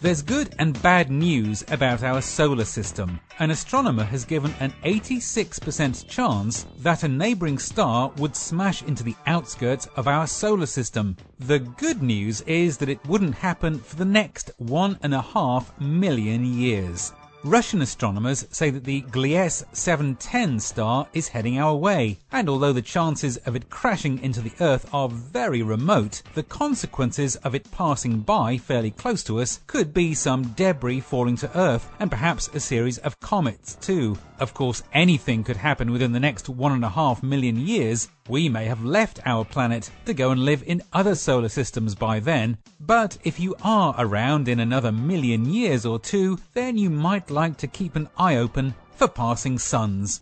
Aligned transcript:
There's 0.00 0.22
good 0.22 0.54
and 0.60 0.80
bad 0.80 1.10
news 1.10 1.64
about 1.72 2.04
our 2.04 2.22
solar 2.22 2.64
system. 2.64 3.18
An 3.40 3.50
astronomer 3.50 4.04
has 4.04 4.24
given 4.24 4.54
an 4.60 4.72
86% 4.84 6.06
chance 6.08 6.66
that 6.78 7.02
a 7.02 7.08
neighbouring 7.08 7.58
star 7.58 8.12
would 8.16 8.36
smash 8.36 8.84
into 8.84 9.02
the 9.02 9.16
outskirts 9.26 9.88
of 9.96 10.06
our 10.06 10.28
solar 10.28 10.66
system. 10.66 11.16
The 11.40 11.58
good 11.58 12.00
news 12.00 12.42
is 12.42 12.78
that 12.78 12.88
it 12.88 13.04
wouldn't 13.08 13.34
happen 13.34 13.80
for 13.80 13.96
the 13.96 14.04
next 14.04 14.52
one 14.58 15.00
and 15.02 15.12
a 15.12 15.20
half 15.20 15.76
million 15.80 16.44
years. 16.44 17.12
Russian 17.48 17.80
astronomers 17.80 18.46
say 18.50 18.68
that 18.68 18.84
the 18.84 19.00
Gliese 19.00 19.64
710 19.72 20.60
star 20.60 21.08
is 21.14 21.28
heading 21.28 21.58
our 21.58 21.74
way, 21.74 22.18
and 22.30 22.46
although 22.46 22.74
the 22.74 22.82
chances 22.82 23.38
of 23.38 23.56
it 23.56 23.70
crashing 23.70 24.18
into 24.22 24.42
the 24.42 24.52
Earth 24.60 24.86
are 24.92 25.08
very 25.08 25.62
remote, 25.62 26.20
the 26.34 26.42
consequences 26.42 27.36
of 27.36 27.54
it 27.54 27.70
passing 27.70 28.20
by 28.20 28.58
fairly 28.58 28.90
close 28.90 29.22
to 29.24 29.40
us 29.40 29.60
could 29.66 29.94
be 29.94 30.12
some 30.12 30.48
debris 30.48 31.00
falling 31.00 31.36
to 31.36 31.58
Earth, 31.58 31.90
and 31.98 32.10
perhaps 32.10 32.48
a 32.52 32.60
series 32.60 32.98
of 32.98 33.18
comets 33.20 33.76
too. 33.76 34.18
Of 34.40 34.52
course, 34.52 34.82
anything 34.92 35.42
could 35.42 35.56
happen 35.56 35.90
within 35.90 36.12
the 36.12 36.20
next 36.20 36.50
one 36.50 36.72
and 36.72 36.84
a 36.84 36.90
half 36.90 37.22
million 37.22 37.56
years, 37.56 38.08
we 38.28 38.48
may 38.48 38.66
have 38.66 38.84
left 38.84 39.20
our 39.26 39.44
planet 39.44 39.90
to 40.04 40.14
go 40.14 40.30
and 40.30 40.44
live 40.44 40.62
in 40.66 40.82
other 40.92 41.14
solar 41.14 41.48
systems 41.48 41.94
by 41.94 42.20
then, 42.20 42.58
but 42.80 43.16
if 43.24 43.40
you 43.40 43.54
are 43.62 43.94
around 43.98 44.48
in 44.48 44.60
another 44.60 44.92
million 44.92 45.46
years 45.46 45.86
or 45.86 45.98
two, 45.98 46.38
then 46.52 46.76
you 46.76 46.90
might 46.90 47.30
like 47.30 47.56
to 47.56 47.66
keep 47.66 47.96
an 47.96 48.08
eye 48.18 48.36
open 48.36 48.74
for 48.94 49.08
passing 49.08 49.58
suns. 49.58 50.20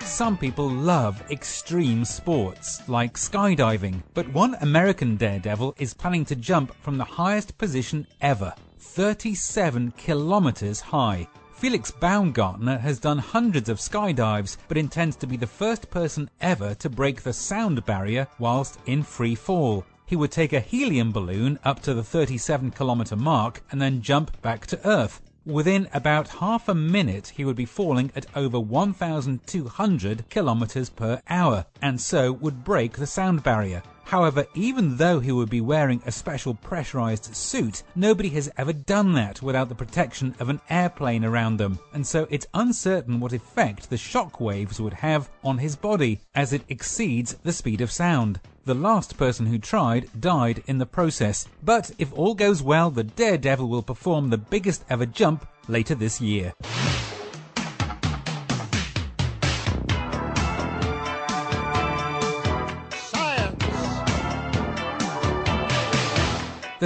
Some 0.00 0.38
people 0.38 0.70
love 0.70 1.22
extreme 1.30 2.02
sports, 2.02 2.88
like 2.88 3.18
skydiving, 3.18 4.02
but 4.14 4.26
one 4.32 4.56
American 4.62 5.16
daredevil 5.16 5.74
is 5.78 5.92
planning 5.92 6.24
to 6.24 6.34
jump 6.34 6.74
from 6.80 6.96
the 6.96 7.04
highest 7.04 7.58
position 7.58 8.06
ever, 8.22 8.54
37 8.78 9.92
kilometers 9.92 10.80
high. 10.80 11.28
Felix 11.54 11.90
Baumgartner 11.90 12.76
has 12.78 12.98
done 12.98 13.18
hundreds 13.18 13.68
of 13.68 13.78
skydives, 13.78 14.58
but 14.68 14.76
intends 14.76 15.16
to 15.16 15.26
be 15.26 15.38
the 15.38 15.46
first 15.46 15.90
person 15.90 16.28
ever 16.40 16.74
to 16.74 16.90
break 16.90 17.22
the 17.22 17.32
sound 17.32 17.84
barrier 17.86 18.26
whilst 18.38 18.78
in 18.86 19.02
free 19.02 19.34
fall. 19.34 19.84
He 20.04 20.16
would 20.16 20.30
take 20.30 20.52
a 20.52 20.60
helium 20.60 21.12
balloon 21.12 21.58
up 21.64 21.80
to 21.80 21.94
the 21.94 22.04
37 22.04 22.70
kilometer 22.72 23.16
mark 23.16 23.62
and 23.70 23.80
then 23.80 24.02
jump 24.02 24.40
back 24.42 24.66
to 24.66 24.86
Earth. 24.86 25.20
Within 25.46 25.88
about 25.94 26.26
half 26.26 26.68
a 26.68 26.74
minute, 26.74 27.28
he 27.36 27.44
would 27.44 27.54
be 27.54 27.66
falling 27.66 28.10
at 28.16 28.26
over 28.34 28.58
1,200 28.58 30.28
kilometers 30.28 30.90
per 30.90 31.22
hour, 31.28 31.64
and 31.80 32.00
so 32.00 32.32
would 32.32 32.64
break 32.64 32.94
the 32.94 33.06
sound 33.06 33.44
barrier. 33.44 33.80
However, 34.02 34.44
even 34.56 34.96
though 34.96 35.20
he 35.20 35.30
would 35.30 35.48
be 35.48 35.60
wearing 35.60 36.02
a 36.04 36.10
special 36.10 36.54
pressurized 36.54 37.32
suit, 37.36 37.84
nobody 37.94 38.30
has 38.30 38.50
ever 38.58 38.72
done 38.72 39.12
that 39.12 39.40
without 39.40 39.68
the 39.68 39.76
protection 39.76 40.34
of 40.40 40.48
an 40.48 40.60
airplane 40.68 41.24
around 41.24 41.58
them, 41.58 41.78
and 41.92 42.04
so 42.04 42.26
it's 42.28 42.48
uncertain 42.52 43.20
what 43.20 43.32
effect 43.32 43.88
the 43.88 43.96
shock 43.96 44.40
waves 44.40 44.80
would 44.80 44.94
have 44.94 45.30
on 45.44 45.58
his 45.58 45.76
body 45.76 46.18
as 46.34 46.52
it 46.52 46.64
exceeds 46.68 47.34
the 47.44 47.52
speed 47.52 47.80
of 47.80 47.92
sound. 47.92 48.40
The 48.66 48.74
last 48.74 49.16
person 49.16 49.46
who 49.46 49.58
tried 49.58 50.10
died 50.20 50.64
in 50.66 50.78
the 50.78 50.86
process, 50.86 51.46
but 51.62 51.92
if 51.98 52.12
all 52.12 52.34
goes 52.34 52.64
well, 52.64 52.90
the 52.90 53.04
Daredevil 53.04 53.68
will 53.68 53.80
perform 53.80 54.28
the 54.28 54.38
biggest 54.38 54.82
ever 54.90 55.06
jump 55.06 55.46
later 55.68 55.94
this 55.94 56.20
year. 56.20 56.52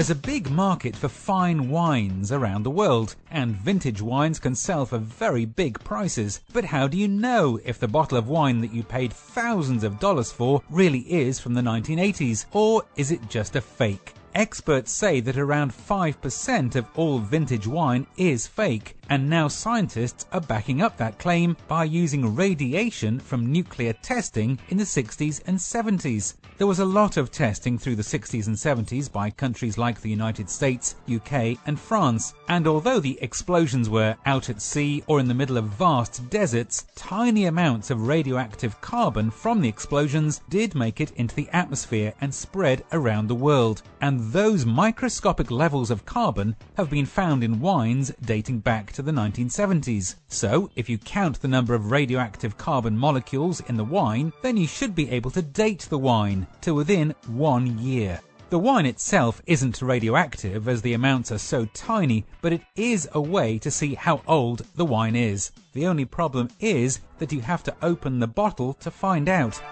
There's 0.00 0.08
a 0.08 0.14
big 0.14 0.50
market 0.50 0.96
for 0.96 1.08
fine 1.10 1.68
wines 1.68 2.32
around 2.32 2.62
the 2.62 2.70
world, 2.70 3.16
and 3.30 3.54
vintage 3.54 4.00
wines 4.00 4.38
can 4.38 4.54
sell 4.54 4.86
for 4.86 4.96
very 4.96 5.44
big 5.44 5.78
prices. 5.84 6.40
But 6.54 6.64
how 6.64 6.88
do 6.88 6.96
you 6.96 7.06
know 7.06 7.60
if 7.66 7.78
the 7.78 7.86
bottle 7.86 8.16
of 8.16 8.26
wine 8.26 8.62
that 8.62 8.72
you 8.72 8.82
paid 8.82 9.12
thousands 9.12 9.84
of 9.84 10.00
dollars 10.00 10.32
for 10.32 10.62
really 10.70 11.00
is 11.00 11.38
from 11.38 11.52
the 11.52 11.60
1980s, 11.60 12.46
or 12.52 12.82
is 12.96 13.10
it 13.10 13.28
just 13.28 13.56
a 13.56 13.60
fake? 13.60 14.14
Experts 14.34 14.92
say 14.92 15.20
that 15.20 15.36
around 15.36 15.72
5% 15.72 16.76
of 16.76 16.86
all 16.94 17.18
vintage 17.18 17.66
wine 17.66 18.06
is 18.16 18.46
fake, 18.46 18.96
and 19.08 19.28
now 19.28 19.48
scientists 19.48 20.24
are 20.32 20.40
backing 20.40 20.80
up 20.80 20.96
that 20.96 21.18
claim 21.18 21.56
by 21.66 21.82
using 21.82 22.36
radiation 22.36 23.18
from 23.18 23.50
nuclear 23.50 23.92
testing 23.92 24.58
in 24.68 24.78
the 24.78 24.84
60s 24.84 25.40
and 25.46 25.58
70s. 25.58 26.34
There 26.58 26.66
was 26.66 26.78
a 26.78 26.84
lot 26.84 27.16
of 27.16 27.32
testing 27.32 27.78
through 27.78 27.96
the 27.96 28.02
60s 28.02 28.46
and 28.46 28.54
70s 28.54 29.10
by 29.10 29.30
countries 29.30 29.78
like 29.78 30.00
the 30.00 30.10
United 30.10 30.48
States, 30.48 30.94
UK, 31.12 31.56
and 31.66 31.80
France, 31.80 32.34
and 32.48 32.68
although 32.68 33.00
the 33.00 33.18
explosions 33.22 33.88
were 33.88 34.14
out 34.26 34.50
at 34.50 34.60
sea 34.60 35.02
or 35.06 35.18
in 35.18 35.26
the 35.26 35.34
middle 35.34 35.56
of 35.56 35.64
vast 35.64 36.28
deserts, 36.28 36.84
tiny 36.94 37.46
amounts 37.46 37.90
of 37.90 38.06
radioactive 38.06 38.78
carbon 38.80 39.30
from 39.30 39.60
the 39.60 39.68
explosions 39.68 40.42
did 40.50 40.74
make 40.74 41.00
it 41.00 41.12
into 41.12 41.34
the 41.34 41.48
atmosphere 41.48 42.12
and 42.20 42.32
spread 42.32 42.84
around 42.92 43.26
the 43.26 43.34
world. 43.34 43.82
And 44.02 44.19
those 44.20 44.66
microscopic 44.66 45.50
levels 45.50 45.90
of 45.90 46.04
carbon 46.04 46.54
have 46.76 46.90
been 46.90 47.06
found 47.06 47.42
in 47.42 47.58
wines 47.58 48.12
dating 48.22 48.58
back 48.58 48.92
to 48.92 49.00
the 49.00 49.12
1970s. 49.12 50.16
So, 50.28 50.70
if 50.76 50.90
you 50.90 50.98
count 50.98 51.40
the 51.40 51.48
number 51.48 51.74
of 51.74 51.90
radioactive 51.90 52.58
carbon 52.58 52.98
molecules 52.98 53.60
in 53.60 53.78
the 53.78 53.84
wine, 53.84 54.32
then 54.42 54.58
you 54.58 54.66
should 54.66 54.94
be 54.94 55.10
able 55.10 55.30
to 55.30 55.40
date 55.40 55.86
the 55.88 55.98
wine 55.98 56.46
to 56.60 56.74
within 56.74 57.14
one 57.28 57.78
year. 57.78 58.20
The 58.50 58.58
wine 58.58 58.84
itself 58.84 59.40
isn't 59.46 59.80
radioactive 59.80 60.68
as 60.68 60.82
the 60.82 60.92
amounts 60.92 61.32
are 61.32 61.38
so 61.38 61.64
tiny, 61.66 62.26
but 62.42 62.52
it 62.52 62.62
is 62.76 63.08
a 63.12 63.20
way 63.20 63.58
to 63.60 63.70
see 63.70 63.94
how 63.94 64.20
old 64.26 64.66
the 64.74 64.84
wine 64.84 65.16
is. 65.16 65.52
The 65.72 65.86
only 65.86 66.04
problem 66.04 66.50
is 66.58 67.00
that 67.20 67.32
you 67.32 67.40
have 67.40 67.62
to 67.62 67.76
open 67.80 68.18
the 68.18 68.26
bottle 68.26 68.74
to 68.80 68.90
find 68.90 69.28
out. 69.28 69.62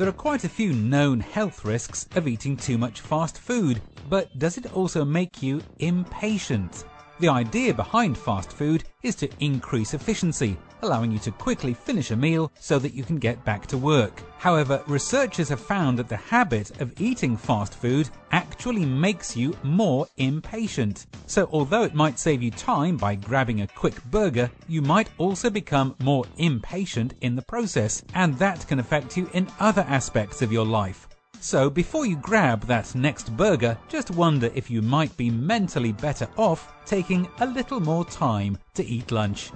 There 0.00 0.08
are 0.08 0.12
quite 0.12 0.44
a 0.44 0.48
few 0.48 0.72
known 0.72 1.20
health 1.20 1.62
risks 1.62 2.06
of 2.14 2.26
eating 2.26 2.56
too 2.56 2.78
much 2.78 3.02
fast 3.02 3.36
food, 3.36 3.82
But 4.08 4.38
does 4.38 4.56
it 4.56 4.64
also 4.68 5.04
make 5.04 5.42
you 5.42 5.62
impatient? 5.78 6.86
The 7.20 7.28
idea 7.28 7.74
behind 7.74 8.16
fast 8.16 8.50
food 8.50 8.84
is 9.02 9.14
to 9.16 9.28
increase 9.40 9.92
efficiency, 9.92 10.56
allowing 10.80 11.12
you 11.12 11.18
to 11.18 11.30
quickly 11.30 11.74
finish 11.74 12.12
a 12.12 12.16
meal 12.16 12.50
so 12.58 12.78
that 12.78 12.94
you 12.94 13.04
can 13.04 13.18
get 13.18 13.44
back 13.44 13.66
to 13.66 13.76
work. 13.76 14.22
However, 14.38 14.82
researchers 14.86 15.50
have 15.50 15.60
found 15.60 15.98
that 15.98 16.08
the 16.08 16.16
habit 16.16 16.80
of 16.80 16.98
eating 16.98 17.36
fast 17.36 17.74
food 17.74 18.08
actually 18.32 18.86
makes 18.86 19.36
you 19.36 19.54
more 19.62 20.06
impatient. 20.16 21.04
So 21.26 21.46
although 21.52 21.82
it 21.82 21.92
might 21.92 22.18
save 22.18 22.42
you 22.42 22.52
time 22.52 22.96
by 22.96 23.16
grabbing 23.16 23.60
a 23.60 23.66
quick 23.66 24.02
burger, 24.04 24.50
you 24.66 24.80
might 24.80 25.10
also 25.18 25.50
become 25.50 25.96
more 25.98 26.24
impatient 26.38 27.12
in 27.20 27.36
the 27.36 27.42
process, 27.42 28.02
and 28.14 28.38
that 28.38 28.66
can 28.66 28.78
affect 28.78 29.18
you 29.18 29.28
in 29.34 29.46
other 29.60 29.84
aspects 29.86 30.40
of 30.40 30.52
your 30.52 30.64
life. 30.64 31.06
So 31.40 31.70
before 31.70 32.04
you 32.04 32.16
grab 32.16 32.66
that 32.66 32.94
next 32.94 33.34
burger, 33.36 33.78
just 33.88 34.10
wonder 34.10 34.50
if 34.54 34.70
you 34.70 34.82
might 34.82 35.16
be 35.16 35.30
mentally 35.30 35.92
better 35.92 36.28
off 36.36 36.70
taking 36.84 37.26
a 37.40 37.46
little 37.46 37.80
more 37.80 38.04
time 38.04 38.58
to 38.74 38.84
eat 38.84 39.10
lunch. 39.10 39.50